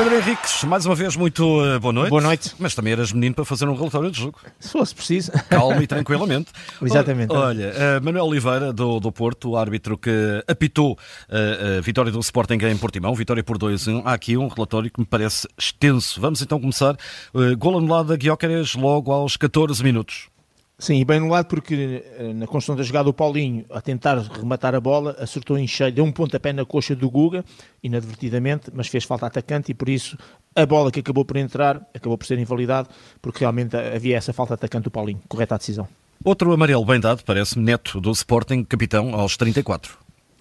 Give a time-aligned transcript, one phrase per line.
[0.00, 2.08] Pedro Henriques, mais uma vez, muito uh, boa noite.
[2.08, 2.54] Boa noite.
[2.58, 4.40] Mas também eras menino para fazer um relatório de jogo.
[4.58, 5.30] Se fosse preciso.
[5.50, 6.50] Calma e tranquilamente.
[6.80, 7.30] Exatamente.
[7.34, 12.18] Olha, uh, Manuel Oliveira, do, do Porto, o árbitro que apitou uh, a vitória do
[12.20, 14.00] Sporting em Portimão, vitória por 2-1.
[14.06, 16.18] Há aqui um relatório que me parece extenso.
[16.18, 16.96] Vamos então começar.
[17.58, 20.29] Gol anulado a Guióqueres logo aos 14 minutos.
[20.80, 24.16] Sim, e bem no lado porque eh, na construção da jogada o Paulinho, a tentar
[24.16, 27.44] rematar a bola, acertou em cheio, deu um pontapé na coxa do Guga,
[27.82, 30.16] inadvertidamente, mas fez falta atacante e por isso
[30.56, 32.88] a bola que acabou por entrar acabou por ser invalidada,
[33.20, 35.20] porque realmente havia essa falta atacante do Paulinho.
[35.28, 35.86] Correta a decisão.
[36.24, 39.98] Outro amarelo bem dado, parece-me, Neto do Sporting, capitão, aos 34.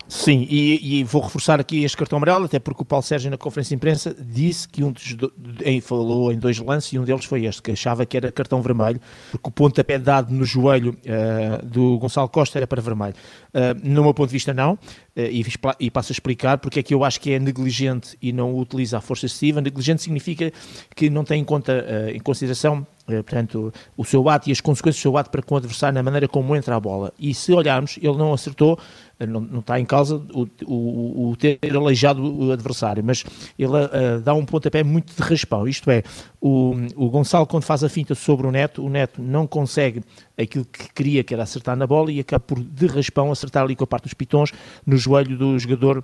[0.09, 3.37] Sim, e, e, vou reforçar aqui este cartão amarelo, até porque o Paulo Sérgio, na
[3.37, 5.15] conferência de imprensa, disse que um dos.
[5.63, 8.59] Em, falou em dois lances e um deles foi este, que achava que era cartão
[8.59, 13.13] vermelho, porque o pontapé dado no joelho uh, do Gonçalo Costa era para vermelho.
[13.53, 14.79] Uh, no meu ponto de vista, não, uh,
[15.15, 15.45] e,
[15.79, 18.97] e passo a explicar porque é que eu acho que é negligente e não utiliza
[18.97, 19.61] a força excessiva.
[19.61, 20.51] Negligente significa
[20.95, 25.01] que não tem em conta, em consideração portanto, o seu ato e as consequências do
[25.01, 27.11] seu ato para com o adversário na maneira como entra a bola.
[27.17, 28.79] E se olharmos, ele não acertou
[29.27, 33.23] não, não está em causa o, o, o, ter aleijado o adversário, mas
[33.57, 35.67] ele uh, dá um pontapé muito de raspão.
[35.67, 36.03] Isto é,
[36.39, 40.01] o, o Gonçalo, quando faz a finta sobre o Neto, o Neto não consegue
[40.37, 43.75] aquilo que queria, que era acertar na bola, e acaba por, de raspão, acertar ali
[43.75, 44.51] com a parte dos pitons
[44.85, 46.03] no joelho do jogador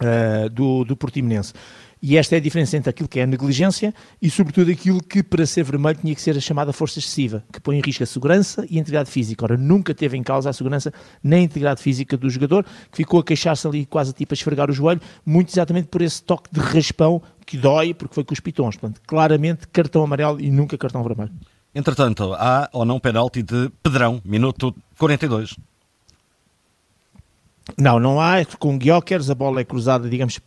[0.00, 1.52] uh, do, do Portimonense.
[2.02, 5.22] E esta é a diferença entre aquilo que é a negligência e, sobretudo, aquilo que,
[5.22, 8.06] para ser vermelho, tinha que ser a chamada força excessiva, que põe em risco a
[8.06, 9.44] segurança e a integridade física.
[9.44, 13.20] Ora, nunca teve em causa a segurança nem a integridade física do jogador, que ficou
[13.20, 16.60] a queixar-se ali quase tipo a esfregar o joelho, muito exatamente por esse toque de
[16.60, 18.76] raspão que dói, porque foi com os pitons.
[18.76, 21.32] Portanto, claramente, cartão amarelo e nunca cartão vermelho.
[21.74, 25.56] Entretanto, há ou não penalti de Pedrão, minuto 42.
[27.76, 28.44] Não, não há.
[28.58, 30.40] Com Guiokers, a bola é cruzada, digamos,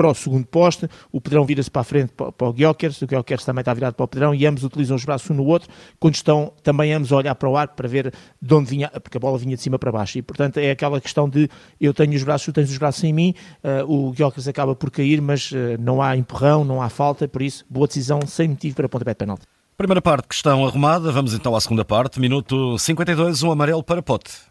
[0.00, 3.06] para o segundo poste, o Pedrão vira-se para a frente para, para o Guiokers, o
[3.06, 5.68] Guiokers também está virado para o Pedrão e ambos utilizam os braços um no outro,
[5.98, 8.10] quando estão também ambos a olhar para o ar para ver
[8.40, 10.16] de onde vinha, porque a bola vinha de cima para baixo.
[10.16, 13.12] E portanto é aquela questão de eu tenho os braços, tu tens os braços em
[13.12, 17.28] mim, uh, o Guiokers acaba por cair, mas uh, não há empurrão, não há falta,
[17.28, 19.42] por isso boa decisão sem motivo para pontapé de penalti.
[19.76, 24.49] Primeira parte, questão arrumada, vamos então à segunda parte, minuto 52, um amarelo para Pote.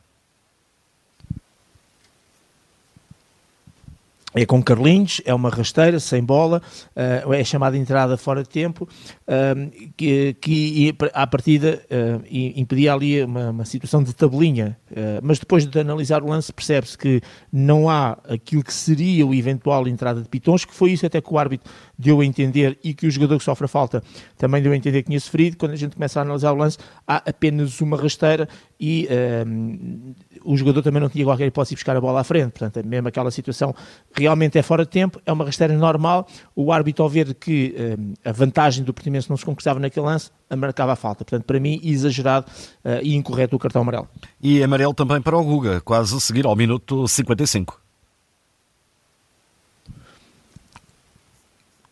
[4.34, 6.62] É com Carlinhos, é uma rasteira, sem bola,
[7.25, 8.88] uh, é chamada entrada fora de tempo,
[9.28, 14.78] uh, que, que à partida uh, impedia ali uma, uma, situação de tabelinha,
[15.22, 19.88] mas depois de analisar o lance percebe-se que não há aquilo que seria o eventual
[19.88, 23.06] entrada de pitons, que foi isso até que o árbitro deu a entender e que
[23.06, 24.01] o jogador que sofre a falta
[24.38, 26.78] também deu a entender que tinha sofrido, quando a gente começa a analisar o lance,
[27.07, 28.47] há apenas uma rasteira
[28.79, 29.07] e
[30.44, 32.84] o jogador também não tinha qualquer hipótese de buscar a bola à frente, portanto, é
[32.84, 33.75] mesmo aquela situação
[34.19, 38.13] realmente é fora de tempo, é uma rasteira normal, o árbitro ao ver que um,
[38.24, 41.80] a vantagem do Portimonense não se concretizava naquele lance, marcava a falta, portanto, para mim,
[41.84, 42.46] exagerado
[42.84, 44.08] uh, e incorreto o cartão amarelo.
[44.41, 47.79] E amarelo também para o Guga, quase a seguir ao minuto 55.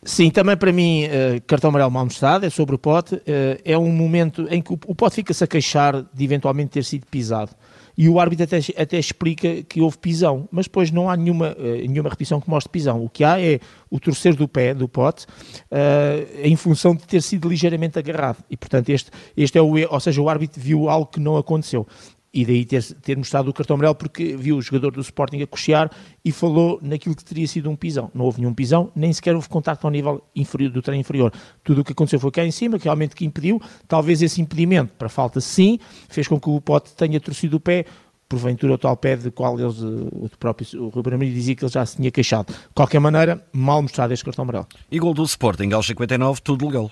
[0.04, 3.16] Sim, também para mim, uh, cartão amarelo mal mostrado, é sobre o pote.
[3.16, 3.22] Uh,
[3.66, 7.06] é um momento em que o, o pote fica-se a queixar de eventualmente ter sido
[7.08, 7.52] pisado
[7.98, 11.88] e o árbitro até, até explica que houve pisão, mas depois não há nenhuma, uh,
[11.88, 13.04] nenhuma repetição que mostre pisão.
[13.04, 13.60] O que há é
[13.90, 18.38] o torcer do pé, do pote, uh, em função de ter sido ligeiramente agarrado.
[18.50, 21.88] E, portanto, este, este é o ou seja, o árbitro viu algo que não aconteceu
[22.38, 25.90] e daí ter, ter mostrado o cartão amarelo porque viu o jogador do Sporting a
[26.24, 28.12] e falou naquilo que teria sido um pisão.
[28.14, 31.34] Não houve nenhum pisão, nem sequer houve contacto ao nível inferior, do trem inferior.
[31.64, 33.60] Tudo o que aconteceu foi cá em cima, que realmente que impediu.
[33.88, 37.86] Talvez esse impedimento, para falta sim, fez com que o Pote tenha torcido o pé,
[38.30, 41.72] porventura o tal pé de qual eles, o próprio o Ruben Amorim dizia que ele
[41.72, 42.54] já se tinha queixado.
[42.54, 44.68] De qualquer maneira, mal mostrado este cartão amarelo.
[44.92, 46.92] E gol do Sporting aos 59, tudo legal.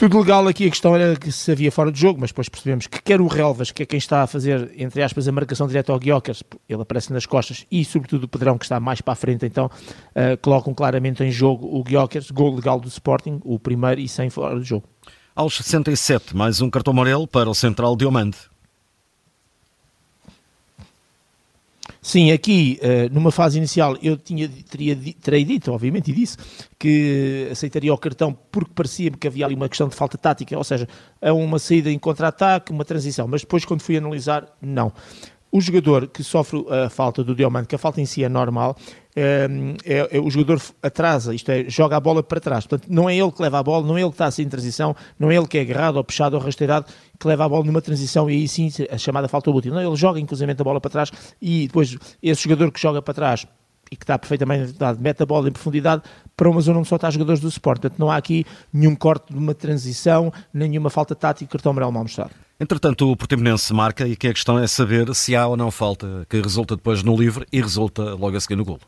[0.00, 2.86] Tudo legal aqui, a questão era que se havia fora de jogo, mas depois percebemos
[2.86, 5.92] que quer o Relvas, que é quem está a fazer, entre aspas, a marcação direta
[5.92, 9.14] ao Guiocas, ele aparece nas costas, e sobretudo o Pedrão, que está mais para a
[9.14, 14.00] frente, então uh, colocam claramente em jogo o Guiocas, gol legal do Sporting, o primeiro
[14.00, 14.88] e sem fora de jogo.
[15.36, 18.38] Aos 67, mais um cartão amarelo para o central Diomande.
[22.02, 26.36] Sim, aqui, uh, numa fase inicial, eu tinha, teria, terei dito, obviamente, e disse,
[26.78, 30.64] que aceitaria o cartão porque parecia-me que havia ali uma questão de falta tática, ou
[30.64, 30.88] seja,
[31.20, 34.92] é uma saída em contra-ataque, uma transição, mas depois, quando fui analisar, não.
[35.52, 38.76] O jogador que sofre a falta do Diomante, que a falta em si é normal,
[39.14, 39.48] é,
[39.84, 42.66] é, é, o jogador atrasa, isto é, joga a bola para trás.
[42.66, 44.48] Portanto, não é ele que leva a bola, não é ele que está assim em
[44.48, 46.86] transição, não é ele que é agarrado ou puxado ou rasteirado
[47.18, 49.72] que leva a bola numa transição e aí sim a chamada falta útil.
[49.72, 53.14] Não, ele joga inclusive a bola para trás e depois esse jogador que joga para
[53.14, 53.46] trás
[53.90, 56.02] e que está perfeitamente dado, mete a bola em profundidade
[56.36, 57.80] para uma zona onde só está jogadores do Sport.
[57.80, 62.04] Portanto, não há aqui nenhum corte de uma transição, nenhuma falta tática, cartão amarelo mal
[62.04, 62.30] mostrado.
[62.60, 66.24] Entretanto, o Portimonense marca e que a questão é saber se há ou não falta,
[66.28, 68.80] que resulta depois no livre e resulta logo a seguir no golo.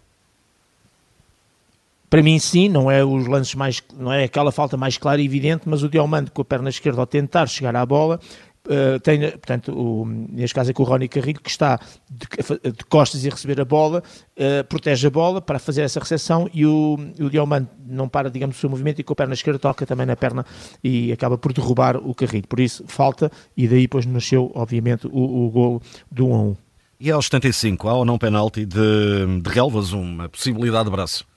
[2.12, 5.25] Para mim, sim, não é os lances mais, não é aquela falta mais clara e
[5.25, 8.20] evidente, mas o Diomando com a perna esquerda ao tentar chegar à bola,
[8.64, 12.85] Uh, tem, portanto, o, neste caso é com o Rony Carrilho, que está de, de
[12.85, 14.05] costas e receber a bola,
[14.37, 18.56] uh, protege a bola para fazer essa recepção e o, o Diomando não para, digamos,
[18.56, 20.47] o seu movimento e com a perna esquerda toca também na perna
[20.85, 22.47] e acaba por derrubar o Carrilho.
[22.47, 26.56] Por isso, falta e daí depois nasceu, obviamente, o, o gol do 1 a 1.
[27.00, 31.31] E aos 75, há ou não penalti de, de Relvas, uma possibilidade de braço?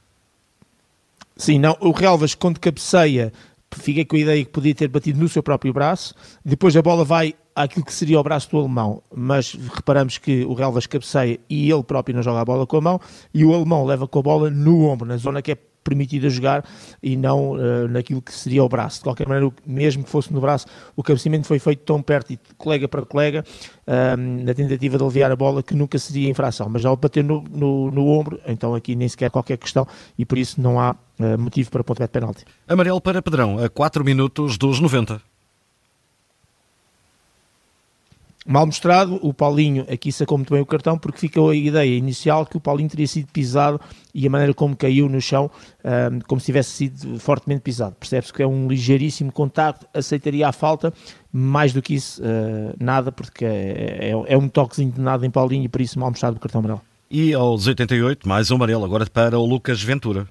[1.37, 3.31] Sim, não, o Relvas quando cabeceia
[3.71, 7.03] fiquei com a ideia que podia ter batido no seu próprio braço, depois a bola
[7.03, 11.69] vai àquilo que seria o braço do alemão, mas reparamos que o Relvas cabeceia e
[11.69, 13.01] ele próprio não joga a bola com a mão,
[13.33, 16.65] e o alemão leva com a bola no ombro, na zona que é permitida jogar
[17.01, 18.97] e não uh, naquilo que seria o braço.
[18.97, 20.65] De qualquer maneira, mesmo que fosse no braço,
[20.95, 23.45] o cabeceamento foi feito tão perto e colega para colega,
[23.87, 26.67] uh, na tentativa de aliviar a bola, que nunca seria infração.
[26.67, 29.87] Mas ao bater no, no, no ombro, então aqui nem sequer qualquer questão
[30.17, 32.43] e por isso não há uh, motivo para ponto de penalti.
[32.67, 35.34] Amarelo para Pedrão, a 4 minutos dos 90.
[38.47, 42.45] Mal mostrado, o Paulinho aqui sacou muito bem o cartão porque ficou a ideia inicial
[42.45, 43.81] que o Paulinho teria sido pisado
[44.13, 45.49] e a maneira como caiu no chão,
[45.83, 47.95] um, como se tivesse sido fortemente pisado.
[47.99, 50.93] Percebe-se que é um ligeiríssimo contacto, aceitaria a falta,
[51.31, 55.31] mais do que isso, uh, nada, porque é, é, é, um toquezinho de nada em
[55.31, 56.81] Paulinho e por isso mal mostrado o cartão amarelo.
[57.09, 60.27] E aos 88, mais um amarelo agora para o Lucas Ventura.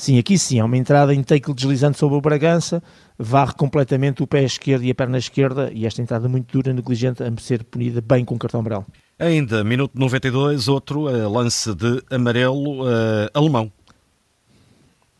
[0.00, 2.82] Sim, aqui sim, é uma entrada em take deslizante sobre o Bragança,
[3.18, 7.22] varre completamente o pé esquerdo e a perna esquerda, e esta entrada muito dura, negligente,
[7.22, 8.86] a ser punida bem com cartão amarelo.
[9.18, 13.70] Ainda, minuto 92, outro uh, lance de amarelo uh, alemão.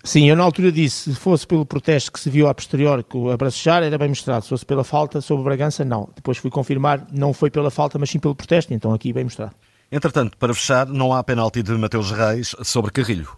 [0.02, 3.18] Sim, eu na altura disse, se fosse pelo protesto que se viu a posterior, que
[3.18, 6.08] o abraçar era bem mostrado, se fosse pela falta sobre o Bragança, não.
[6.16, 9.52] Depois fui confirmar, não foi pela falta, mas sim pelo protesto, então aqui bem mostrado.
[9.92, 13.28] Entretanto, para fechar, não há penalti de Mateus Reis sobre Carrilho.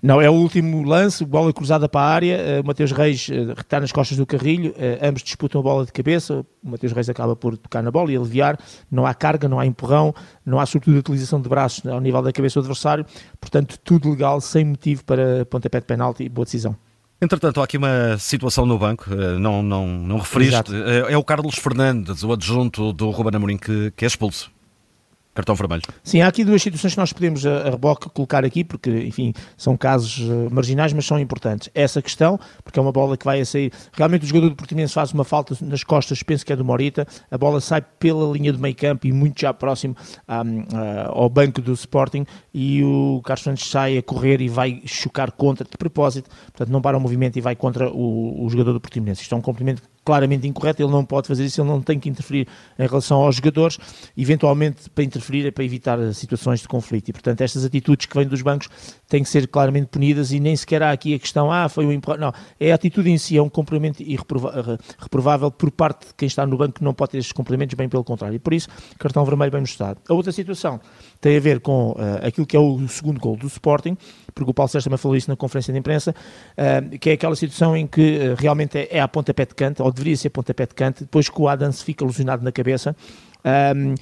[0.00, 3.80] Não, é o último lance, bola cruzada para a área, o Mateus Reis uh, está
[3.80, 7.34] nas costas do Carrilho, uh, ambos disputam a bola de cabeça, o Mateus Reis acaba
[7.34, 8.56] por tocar na bola e aliviar,
[8.88, 10.14] não há carga, não há empurrão,
[10.46, 13.04] não há sobretudo utilização de braços ao nível da cabeça do adversário,
[13.40, 16.76] portanto tudo legal, sem motivo para pontapé de penalti e boa decisão.
[17.20, 19.10] Entretanto, há aqui uma situação no banco,
[19.40, 23.90] não, não, não referiste, é, é o Carlos Fernandes, o adjunto do Ruben Amorim, que,
[23.96, 24.52] que é expulso
[25.38, 25.82] cartão vermelho.
[26.02, 29.32] Sim, há aqui duas situações que nós podemos a, a reboque colocar aqui, porque, enfim,
[29.56, 31.70] são casos uh, marginais, mas são importantes.
[31.74, 33.72] Essa questão, porque é uma bola que vai a sair.
[33.92, 37.06] Realmente o jogador do Portimonense faz uma falta nas costas, penso que é do Morita,
[37.30, 39.94] a bola sai pela linha do meio campo e muito já próximo
[40.28, 45.30] uh, ao banco do Sporting e o Carlos Santos sai a correr e vai chocar
[45.30, 48.80] contra, de propósito, portanto não para o movimento e vai contra o, o jogador do
[48.80, 49.22] Portimonense.
[49.22, 52.08] Isto é um cumprimento claramente incorreto, ele não pode fazer isso, ele não tem que
[52.08, 53.76] interferir em relação aos jogadores,
[54.16, 57.10] eventualmente para interferir é para evitar situações de conflito.
[57.10, 58.70] E portanto estas atitudes que vêm dos bancos
[59.06, 61.92] têm que ser claramente punidas e nem sequer há aqui a questão, ah, foi um
[61.92, 66.26] empurrão, não, é a atitude em si, é um cumprimento irreprovável por parte de quem
[66.26, 68.68] está no banco que não pode ter estes cumprimentos, bem pelo contrário, e por isso,
[68.98, 70.00] cartão vermelho bem mostrado.
[70.08, 70.80] A outra situação
[71.20, 73.94] tem a ver com uh, aquilo que é o segundo gol do Sporting,
[74.34, 76.14] porque o Paulo Sérgio também falou isso na conferência de imprensa,
[76.56, 79.82] uh, que é aquela situação em que uh, realmente é, é a pontapé de canto,
[79.82, 82.96] ou deveria ser pontapé de canto, depois que o Adams fica alucinado na cabeça,
[83.76, 83.94] um,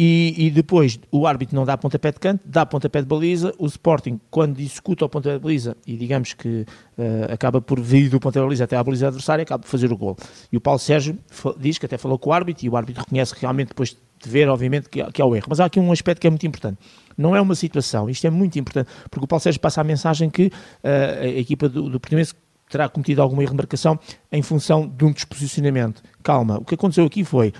[0.00, 3.66] e, e, depois o árbitro não dá pontapé de canto, dá pontapé de baliza, o
[3.66, 6.64] Sporting, quando executa o pontapé de baliza, e digamos que
[6.96, 9.90] uh, acaba por vir do pontapé de baliza até à baliza adversária, acaba por fazer
[9.92, 10.16] o gol.
[10.52, 11.18] E o Paulo Sérgio
[11.58, 14.48] diz que até falou com o árbitro, e o árbitro reconhece realmente depois de ver,
[14.48, 15.46] obviamente, que, que é o erro.
[15.48, 16.78] Mas há aqui um aspecto que é muito importante.
[17.16, 20.30] Não é uma situação, isto é muito importante, porque o Paulo Sérgio passa a mensagem
[20.30, 22.34] que uh, a equipa do, do Portimonense
[22.68, 23.98] terá cometido alguma erro de marcação
[24.30, 26.02] em função de um desposicionamento.
[26.22, 27.52] Calma, o que aconteceu aqui foi,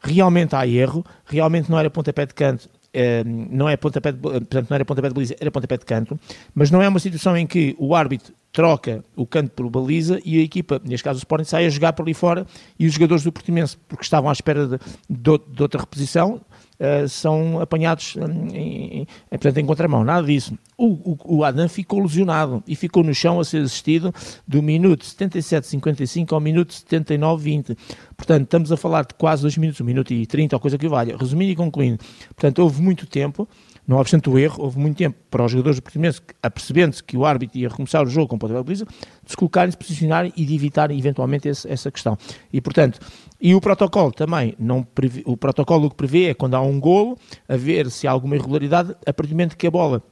[0.00, 4.70] realmente há erro, realmente não era pontapé de canto, eh, não é pontapé de, portanto,
[4.70, 6.18] não era pontapé de baliza, era pontapé de canto,
[6.54, 10.38] mas não é uma situação em que o árbitro troca o canto por baliza e
[10.38, 12.46] a equipa, neste caso o Sporting, sai a jogar por ali fora
[12.78, 14.78] e os jogadores do Portimense, porque estavam à espera de,
[15.10, 16.40] de, de outra reposição,
[16.80, 20.04] uh, são apanhados hum, em, em, portanto, em contramão.
[20.04, 20.56] Nada disso.
[20.76, 24.14] O, o, o, Adam ficou lesionado e ficou no chão a ser assistido
[24.46, 27.76] do minuto 77-55 ao minuto 79-20.
[28.16, 30.88] Portanto, estamos a falar de quase 2 minutos, 1 minuto e 30, ou coisa que
[30.88, 31.16] valha.
[31.16, 31.98] Resumindo e concluindo,
[32.34, 33.48] portanto, houve muito tempo
[33.86, 37.24] Não obstante o erro, houve muito tempo para os jogadores do Portimonense, apercebendo-se que o
[37.24, 38.84] árbitro ia recomeçar o jogo com o pontapé de
[39.24, 42.18] se colocarem, se posicionarem e de evitarem eventualmente esse, essa questão.
[42.52, 42.98] E, portanto,
[43.40, 46.80] e o protocolo também, não prevê, o protocolo o que prevê é quando há um
[46.80, 50.02] golo, a ver se há alguma irregularidade, a partir do momento que a bola,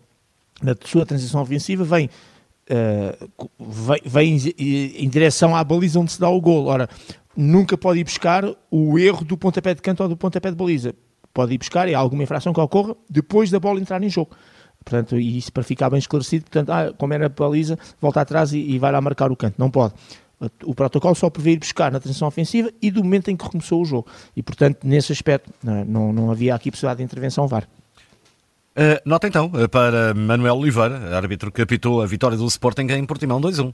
[0.63, 2.09] na sua transição ofensiva, vem
[2.65, 4.55] Uh, vem, vem
[4.97, 6.69] em, direção à baliza onde se dá o golo.
[6.69, 6.89] Ora,
[7.37, 10.95] nunca pode ir buscar o erro do pontapé de canto ou do pontapé de baliza.
[11.35, 14.35] Pode ir buscar, é alguma infração que ocorra depois da bola entrar em jogo.
[14.83, 18.53] Portanto, e isso para ficar bem esclarecido, portanto, ah, como era a baliza, volta atrás
[18.53, 19.57] e, e vai lá marcar o canto.
[19.59, 19.95] Não pode.
[20.65, 23.81] O protocolo só prevê ir buscar na transição ofensiva e do momento em que começou
[23.81, 24.09] o jogo.
[24.37, 27.69] E, portanto, nesse aspecto, não, não, não havia aqui possibilidade de intervenção VAR.
[28.77, 33.07] Uh, nota então eh, para Manuel Oliveira, árbitro que apitou a vitória do Sporting em
[33.07, 33.73] Portimão 2-1.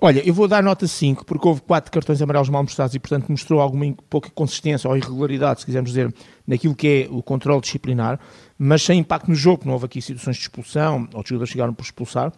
[0.00, 3.28] Olha, eu vou dar nota 5, porque houve quatro cartões amarelos mal mostrados e, portanto,
[3.28, 6.14] mostrou alguma pouca consistência ou irregularidade, se quisermos dizer,
[6.46, 8.20] naquilo que é o controle disciplinar,
[8.56, 11.74] mas sem impacto no jogo, não houve aqui situações de expulsão, ou os jogadores chegaram
[11.74, 12.32] por expulsar.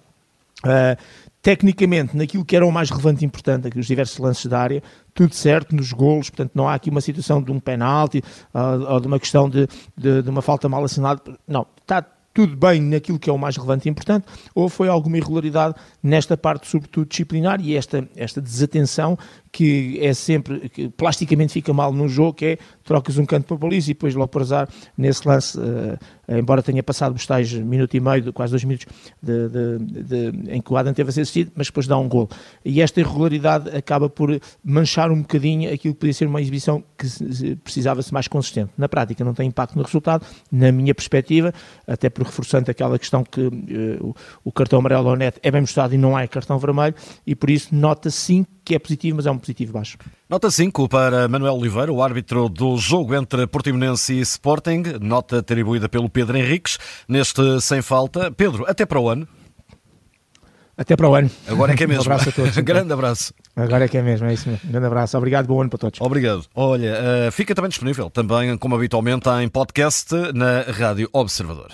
[0.65, 0.97] Uh,
[1.43, 4.83] tecnicamente, naquilo que era o mais relevante e importante, aqui os diversos lances da área,
[5.15, 8.23] tudo certo nos golos, portanto não há aqui uma situação de um penalti
[8.55, 12.57] uh, ou de uma questão de, de, de uma falta mal assinada, não, está tudo
[12.57, 16.69] bem naquilo que é o mais relevante e importante, ou foi alguma irregularidade nesta parte,
[16.69, 19.19] sobretudo disciplinar, e esta, esta desatenção
[19.51, 23.57] que é sempre, que plasticamente fica mal no jogo, que é trocas um canto para
[23.57, 25.99] a baliza e depois logo por azar, nesse lance, uh,
[26.39, 28.87] embora tenha passado os tais minuto e meio, quase dois minutos,
[29.23, 32.09] de, de, de, em que o Adam teve a ser assistido, mas depois dá um
[32.09, 32.29] gol.
[32.65, 37.57] E esta irregularidade acaba por manchar um bocadinho aquilo que podia ser uma exibição que
[37.57, 38.71] precisava-se mais consistente.
[38.79, 41.53] Na prática não tem impacto no resultado, na minha perspectiva,
[41.87, 45.95] até por reforçando aquela questão que uh, o cartão amarelo ao net é bem mostrado
[45.95, 46.95] e não é cartão vermelho,
[47.27, 49.99] e por isso nota 5 que é positivo, mas é um positivo baixo.
[50.29, 55.89] Nota 5 para Manuel Oliveira, o árbitro do jogo entre Portimonense e Sporting, nota atribuída
[55.89, 58.31] pelo Pedro Henriques, neste sem falta.
[58.31, 59.27] Pedro, até para o ano.
[60.79, 61.29] Até para o ano.
[61.49, 62.05] Agora é que é mesmo.
[62.05, 62.57] Um abraço a todos.
[62.63, 63.35] Grande abraço.
[63.57, 64.71] Agora é que é mesmo, é isso mesmo.
[64.71, 65.19] Grande abraço.
[65.19, 66.01] Obrigado, bom ano para todos.
[66.01, 66.45] Obrigado.
[66.55, 66.95] Olha,
[67.27, 71.73] uh, fica também disponível, também como habitualmente, em podcast na Rádio Observador.